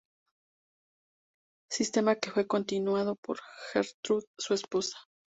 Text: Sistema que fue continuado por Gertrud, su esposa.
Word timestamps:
Sistema 1.69 2.15
que 2.15 2.31
fue 2.31 2.47
continuado 2.47 3.17
por 3.17 3.37
Gertrud, 3.71 4.23
su 4.35 4.55
esposa. 4.55 4.97